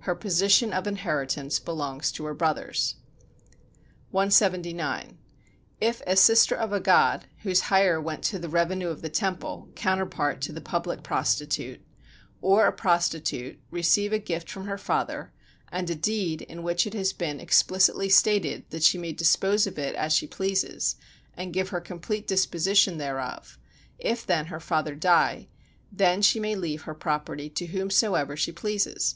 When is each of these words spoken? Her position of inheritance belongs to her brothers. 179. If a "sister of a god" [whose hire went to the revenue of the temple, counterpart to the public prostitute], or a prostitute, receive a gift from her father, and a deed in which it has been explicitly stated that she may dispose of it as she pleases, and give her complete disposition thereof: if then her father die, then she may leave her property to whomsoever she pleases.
Her 0.00 0.16
position 0.16 0.72
of 0.72 0.88
inheritance 0.88 1.60
belongs 1.60 2.10
to 2.10 2.24
her 2.24 2.34
brothers. 2.34 2.96
179. 4.10 5.18
If 5.80 6.02
a 6.08 6.16
"sister 6.16 6.56
of 6.56 6.72
a 6.72 6.80
god" 6.80 7.26
[whose 7.44 7.60
hire 7.70 8.00
went 8.00 8.24
to 8.24 8.40
the 8.40 8.48
revenue 8.48 8.88
of 8.88 9.00
the 9.00 9.08
temple, 9.08 9.68
counterpart 9.76 10.40
to 10.40 10.52
the 10.52 10.60
public 10.60 11.04
prostitute], 11.04 11.82
or 12.40 12.66
a 12.66 12.72
prostitute, 12.72 13.60
receive 13.70 14.12
a 14.12 14.18
gift 14.18 14.50
from 14.50 14.66
her 14.66 14.76
father, 14.76 15.32
and 15.70 15.88
a 15.88 15.94
deed 15.94 16.42
in 16.42 16.64
which 16.64 16.84
it 16.84 16.94
has 16.94 17.12
been 17.12 17.38
explicitly 17.38 18.08
stated 18.08 18.64
that 18.70 18.82
she 18.82 18.98
may 18.98 19.12
dispose 19.12 19.68
of 19.68 19.78
it 19.78 19.94
as 19.94 20.12
she 20.12 20.26
pleases, 20.26 20.96
and 21.36 21.52
give 21.54 21.68
her 21.68 21.80
complete 21.80 22.26
disposition 22.26 22.98
thereof: 22.98 23.56
if 24.00 24.26
then 24.26 24.46
her 24.46 24.58
father 24.58 24.96
die, 24.96 25.46
then 25.92 26.20
she 26.22 26.40
may 26.40 26.56
leave 26.56 26.82
her 26.82 26.94
property 26.94 27.48
to 27.48 27.66
whomsoever 27.66 28.36
she 28.36 28.50
pleases. 28.50 29.04